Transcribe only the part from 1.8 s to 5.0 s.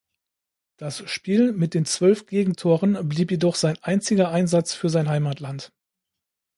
zwölf Gegentoren blieb jedoch sein einziger Einsatz für